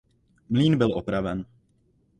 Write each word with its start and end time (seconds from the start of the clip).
Mlýn 0.49 0.77
byl 0.77 0.91
opraven. 0.93 1.45